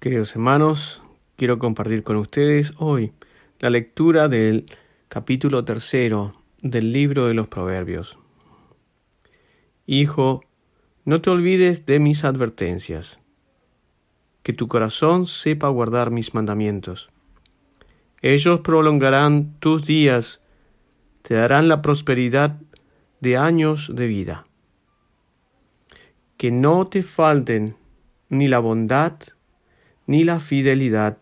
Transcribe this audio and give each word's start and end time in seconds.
Queridos 0.00 0.32
hermanos, 0.36 1.02
quiero 1.34 1.58
compartir 1.58 2.04
con 2.04 2.14
ustedes 2.18 2.72
hoy 2.76 3.12
la 3.58 3.68
lectura 3.68 4.28
del 4.28 4.66
capítulo 5.08 5.64
tercero 5.64 6.40
del 6.62 6.92
libro 6.92 7.26
de 7.26 7.34
los 7.34 7.48
Proverbios. 7.48 8.16
Hijo, 9.86 10.44
no 11.04 11.20
te 11.20 11.30
olvides 11.30 11.84
de 11.84 11.98
mis 11.98 12.22
advertencias, 12.22 13.18
que 14.44 14.52
tu 14.52 14.68
corazón 14.68 15.26
sepa 15.26 15.66
guardar 15.66 16.12
mis 16.12 16.32
mandamientos. 16.32 17.10
Ellos 18.22 18.60
prolongarán 18.60 19.58
tus 19.58 19.84
días, 19.84 20.44
te 21.22 21.34
darán 21.34 21.66
la 21.66 21.82
prosperidad 21.82 22.60
de 23.18 23.36
años 23.36 23.90
de 23.92 24.06
vida. 24.06 24.46
Que 26.36 26.52
no 26.52 26.86
te 26.86 27.02
falten 27.02 27.74
ni 28.28 28.46
la 28.46 28.60
bondad 28.60 29.18
ni 30.08 30.24
la 30.24 30.40
fidelidad. 30.40 31.18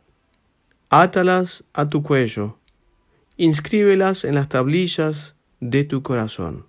Átalas 0.90 1.64
a 1.74 1.88
tu 1.88 2.04
cuello, 2.04 2.56
inscríbelas 3.36 4.24
en 4.24 4.36
las 4.36 4.48
tablillas 4.48 5.36
de 5.58 5.82
tu 5.82 6.04
corazón. 6.04 6.66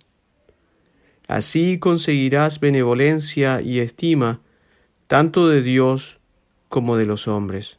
Así 1.28 1.78
conseguirás 1.78 2.58
benevolencia 2.58 3.60
y 3.62 3.78
estima 3.78 4.40
tanto 5.06 5.46
de 5.46 5.62
Dios 5.62 6.18
como 6.68 6.96
de 6.96 7.06
los 7.06 7.28
hombres. 7.28 7.78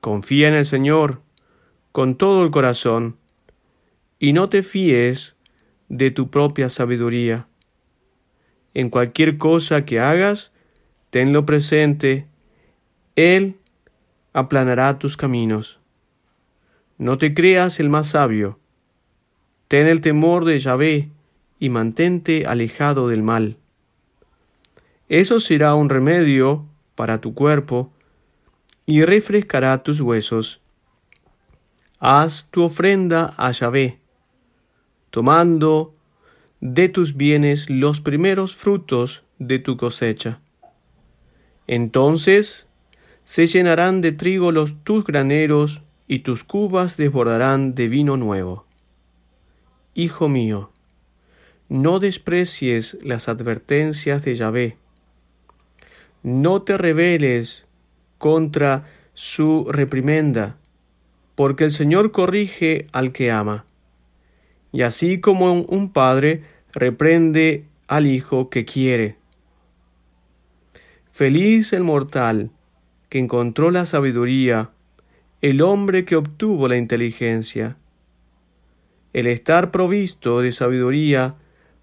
Confía 0.00 0.48
en 0.48 0.54
el 0.54 0.64
Señor 0.64 1.20
con 1.92 2.16
todo 2.16 2.42
el 2.42 2.50
corazón 2.50 3.18
y 4.18 4.32
no 4.32 4.48
te 4.48 4.62
fíes 4.62 5.36
de 5.90 6.10
tu 6.10 6.30
propia 6.30 6.70
sabiduría. 6.70 7.46
En 8.72 8.88
cualquier 8.88 9.36
cosa 9.36 9.84
que 9.84 10.00
hagas, 10.00 10.50
tenlo 11.10 11.44
presente 11.44 12.31
él 13.16 13.56
aplanará 14.32 14.98
tus 14.98 15.16
caminos. 15.16 15.80
No 16.98 17.18
te 17.18 17.34
creas 17.34 17.80
el 17.80 17.88
más 17.88 18.08
sabio. 18.08 18.58
Ten 19.68 19.86
el 19.86 20.00
temor 20.00 20.44
de 20.44 20.58
Yahvé 20.58 21.10
y 21.58 21.68
mantente 21.68 22.46
alejado 22.46 23.08
del 23.08 23.22
mal. 23.22 23.56
Eso 25.08 25.40
será 25.40 25.74
un 25.74 25.88
remedio 25.88 26.66
para 26.94 27.20
tu 27.20 27.34
cuerpo 27.34 27.92
y 28.86 29.02
refrescará 29.04 29.82
tus 29.82 30.00
huesos. 30.00 30.60
Haz 31.98 32.50
tu 32.50 32.62
ofrenda 32.62 33.34
a 33.36 33.52
Yahvé, 33.52 34.00
tomando 35.10 35.94
de 36.60 36.88
tus 36.88 37.16
bienes 37.16 37.68
los 37.68 38.00
primeros 38.00 38.56
frutos 38.56 39.24
de 39.38 39.58
tu 39.58 39.76
cosecha. 39.76 40.40
Entonces 41.66 42.68
se 43.24 43.46
llenarán 43.46 44.00
de 44.00 44.12
trigo 44.12 44.52
los 44.52 44.82
tus 44.84 45.04
graneros 45.04 45.82
y 46.08 46.20
tus 46.20 46.44
cubas 46.44 46.96
desbordarán 46.96 47.74
de 47.74 47.88
vino 47.88 48.16
nuevo. 48.16 48.66
Hijo 49.94 50.28
mío, 50.28 50.70
no 51.68 52.00
desprecies 52.00 52.98
las 53.02 53.28
advertencias 53.28 54.24
de 54.24 54.34
Yahvé, 54.34 54.76
no 56.22 56.62
te 56.62 56.76
rebeles 56.76 57.66
contra 58.18 58.84
su 59.14 59.66
reprimenda, 59.70 60.56
porque 61.34 61.64
el 61.64 61.72
Señor 61.72 62.12
corrige 62.12 62.86
al 62.92 63.12
que 63.12 63.30
ama, 63.30 63.64
y 64.72 64.82
así 64.82 65.20
como 65.20 65.52
un 65.52 65.92
padre 65.92 66.44
reprende 66.72 67.64
al 67.88 68.06
hijo 68.06 68.48
que 68.48 68.64
quiere. 68.64 69.16
Feliz 71.10 71.72
el 71.72 71.82
mortal 71.82 72.50
que 73.12 73.18
encontró 73.18 73.70
la 73.70 73.84
sabiduría, 73.84 74.70
el 75.42 75.60
hombre 75.60 76.06
que 76.06 76.16
obtuvo 76.16 76.66
la 76.66 76.78
inteligencia. 76.78 77.76
El 79.12 79.26
estar 79.26 79.70
provisto 79.70 80.40
de 80.40 80.50
sabiduría 80.50 81.34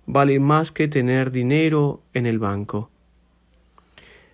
vale 0.08 0.40
más 0.40 0.72
que 0.72 0.88
tener 0.88 1.30
dinero 1.30 2.02
en 2.16 2.26
el 2.26 2.40
banco. 2.40 2.90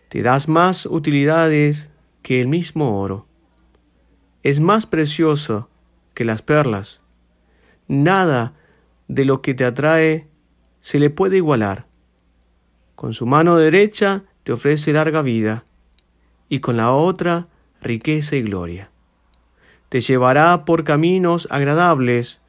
Te 0.07 0.22
das 0.22 0.47
más 0.47 0.85
utilidades 0.85 1.91
que 2.22 2.39
el 2.39 2.47
mismo 2.47 3.01
oro. 3.01 3.28
Es 4.41 4.61
más 4.61 4.85
precioso 4.85 5.67
que 6.13 6.23
las 6.23 6.41
perlas. 6.44 7.01
Nada 7.89 8.53
de 9.09 9.25
lo 9.25 9.41
que 9.41 9.53
te 9.53 9.66
atrae 9.66 10.29
se 10.79 11.00
le 11.00 11.09
puede 11.09 11.35
igualar. 11.35 11.88
Con 12.95 13.13
su 13.13 13.25
mano 13.25 13.57
derecha 13.57 14.23
te 14.45 14.53
ofrece 14.53 14.94
larga 14.94 15.22
vida 15.22 15.66
y 16.50 16.59
con 16.59 16.78
la 16.78 16.91
otra 16.91 17.47
riqueza 17.81 18.35
y 18.35 18.41
gloria. 18.41 18.91
Te 19.89 20.00
llevará 20.00 20.66
por 20.66 20.83
caminos 20.83 21.47
agradables, 21.51 22.41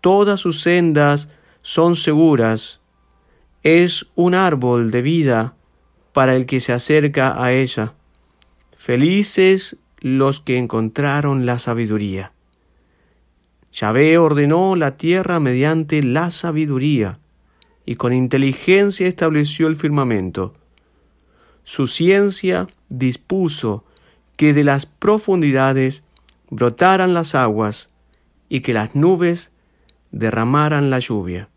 todas 0.00 0.40
sus 0.40 0.62
sendas 0.62 1.28
son 1.62 1.96
seguras, 1.96 2.80
es 3.62 4.06
un 4.14 4.34
árbol 4.34 4.90
de 4.90 5.02
vida 5.02 5.54
para 6.12 6.34
el 6.34 6.46
que 6.46 6.60
se 6.60 6.72
acerca 6.72 7.42
a 7.42 7.52
ella. 7.52 7.94
Felices 8.76 9.76
los 10.00 10.40
que 10.40 10.58
encontraron 10.58 11.46
la 11.46 11.58
sabiduría. 11.58 12.32
Yahvé 13.72 14.18
ordenó 14.18 14.76
la 14.76 14.96
tierra 14.96 15.40
mediante 15.40 16.02
la 16.02 16.30
sabiduría, 16.30 17.20
y 17.86 17.96
con 17.96 18.12
inteligencia 18.12 19.06
estableció 19.06 19.66
el 19.66 19.76
firmamento. 19.76 20.54
Su 21.64 21.86
ciencia 21.86 22.68
dispuso 22.88 23.84
que 24.36 24.52
de 24.52 24.64
las 24.64 24.86
profundidades 24.86 26.04
brotaran 26.50 27.14
las 27.14 27.34
aguas 27.34 27.88
y 28.48 28.60
que 28.60 28.72
las 28.72 28.94
nubes 28.94 29.52
derramaran 30.10 30.90
la 30.90 30.98
lluvia. 30.98 31.48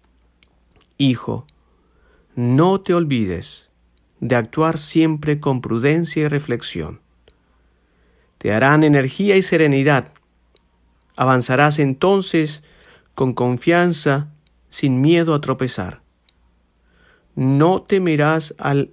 Hijo, 0.98 1.46
no 2.36 2.82
te 2.82 2.94
olvides 2.94 3.70
de 4.20 4.36
actuar 4.36 4.78
siempre 4.78 5.40
con 5.40 5.62
prudencia 5.62 6.24
y 6.24 6.28
reflexión. 6.28 7.02
Te 8.38 8.54
harán 8.54 8.84
energía 8.84 9.36
y 9.36 9.42
serenidad. 9.42 10.12
Avanzarás 11.16 11.80
entonces 11.80 12.64
con 13.14 13.34
confianza, 13.34 14.28
sin 14.70 15.02
miedo 15.02 15.34
a 15.34 15.42
tropezar. 15.42 16.02
No 17.36 17.82
temerás 17.82 18.54
al 18.58 18.92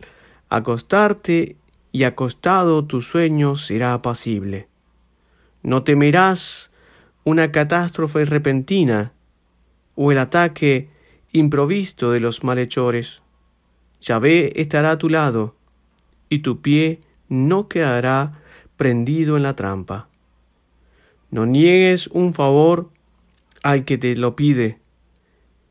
acostarte 0.53 1.57
y 1.93 2.05
acostado 2.05 2.85
tu 2.85 3.01
sueño 3.01 3.57
será 3.57 3.95
apacible. 3.95 4.69
No 5.63 5.83
temerás 5.83 6.71
una 7.25 7.51
catástrofe 7.53 8.27
repentina 8.27 9.15
o 9.95 10.13
el 10.13 10.19
ataque 10.19 10.91
improvisto 11.33 12.11
de 12.11 12.21
los 12.21 12.45
malhechores. 12.45 13.23
Yahvé 14.03 14.61
estará 14.61 14.91
a 14.91 14.99
tu 14.99 15.09
lado, 15.09 15.57
y 16.29 16.41
tu 16.41 16.61
pie 16.61 17.01
no 17.31 17.69
quedará 17.69 18.43
prendido 18.77 19.39
en 19.39 19.45
la 19.45 19.57
trampa. 19.57 20.09
No 21.31 21.47
niegues 21.47 22.09
un 22.09 22.35
favor 22.35 22.91
al 23.63 23.87
que 23.87 23.97
te 23.97 24.17
lo 24.17 24.37
pide, 24.37 24.81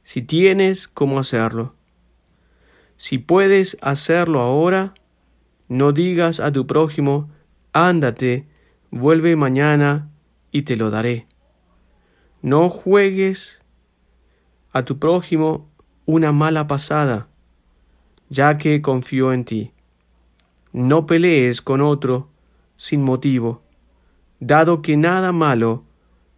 si 0.01 0.23
tienes 0.23 0.87
cómo 0.87 1.19
hacerlo. 1.19 1.75
Si 3.01 3.17
puedes 3.17 3.77
hacerlo 3.81 4.41
ahora, 4.41 4.93
no 5.67 5.91
digas 5.91 6.39
a 6.39 6.51
tu 6.51 6.67
prójimo, 6.67 7.31
ándate, 7.73 8.45
vuelve 8.91 9.35
mañana 9.35 10.11
y 10.51 10.61
te 10.61 10.75
lo 10.75 10.91
daré. 10.91 11.25
No 12.43 12.69
juegues 12.69 13.59
a 14.71 14.85
tu 14.85 14.99
prójimo 14.99 15.67
una 16.05 16.31
mala 16.31 16.67
pasada, 16.67 17.27
ya 18.29 18.59
que 18.59 18.83
confío 18.83 19.33
en 19.33 19.45
ti. 19.45 19.71
No 20.71 21.07
pelees 21.07 21.63
con 21.63 21.81
otro 21.81 22.29
sin 22.77 23.01
motivo, 23.01 23.63
dado 24.39 24.83
que 24.83 24.95
nada 24.95 25.31
malo 25.31 25.85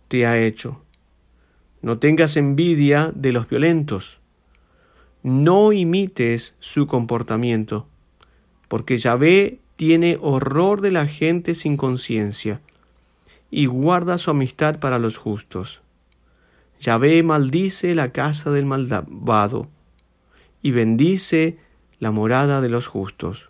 te 0.07 0.25
ha 0.25 0.39
hecho. 0.39 0.81
No 1.81 1.99
tengas 1.99 2.37
envidia 2.37 3.11
de 3.13 3.33
los 3.33 3.49
violentos 3.49 4.22
no 5.23 5.71
imites 5.71 6.53
su 6.59 6.85
comportamiento, 6.85 7.87
porque 8.67 8.97
Yahvé 8.97 9.59
tiene 9.77 10.17
horror 10.21 10.81
de 10.81 10.91
la 10.91 11.07
gente 11.07 11.55
sin 11.55 11.77
conciencia 11.77 12.61
y 13.49 13.65
guarda 13.65 14.17
su 14.17 14.31
amistad 14.31 14.79
para 14.79 14.99
los 14.99 15.17
justos. 15.17 15.81
Yahvé 16.81 17.23
maldice 17.23 17.95
la 17.95 18.11
casa 18.11 18.51
del 18.51 18.65
malvado 18.65 19.69
y 20.61 20.71
bendice 20.71 21.57
la 21.99 22.11
morada 22.11 22.59
de 22.59 22.69
los 22.69 22.87
justos. 22.87 23.49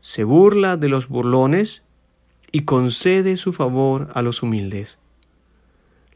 Se 0.00 0.24
burla 0.24 0.78
de 0.78 0.88
los 0.88 1.08
burlones 1.08 1.82
y 2.50 2.62
concede 2.62 3.36
su 3.36 3.52
favor 3.52 4.08
a 4.14 4.22
los 4.22 4.42
humildes. 4.42 4.98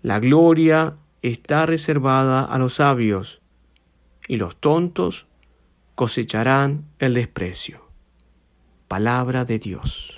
La 0.03 0.21
gloria 0.21 0.97
está 1.21 1.67
reservada 1.67 2.45
a 2.45 2.59
los 2.59 2.75
sabios 2.75 3.43
y 4.29 4.37
los 4.37 4.57
tontos 4.57 5.27
cosecharán 5.95 6.85
el 7.01 7.15
desprecio. 7.15 7.89
Palabra 8.87 9.45
de 9.45 9.59
Dios. 9.59 10.18